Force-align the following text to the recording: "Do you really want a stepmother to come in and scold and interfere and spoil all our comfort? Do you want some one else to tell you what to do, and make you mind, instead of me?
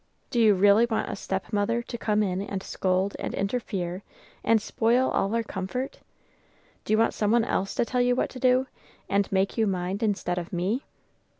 "Do 0.31 0.39
you 0.41 0.55
really 0.55 0.87
want 0.87 1.11
a 1.11 1.15
stepmother 1.15 1.83
to 1.83 1.95
come 1.95 2.23
in 2.23 2.41
and 2.41 2.63
scold 2.63 3.15
and 3.19 3.35
interfere 3.35 4.01
and 4.43 4.59
spoil 4.59 5.11
all 5.11 5.35
our 5.35 5.43
comfort? 5.43 5.99
Do 6.85 6.91
you 6.93 6.97
want 6.97 7.13
some 7.13 7.29
one 7.29 7.45
else 7.45 7.75
to 7.75 7.85
tell 7.85 8.01
you 8.01 8.15
what 8.15 8.31
to 8.31 8.39
do, 8.39 8.65
and 9.07 9.31
make 9.31 9.59
you 9.59 9.67
mind, 9.67 10.01
instead 10.01 10.39
of 10.39 10.51
me? 10.51 10.81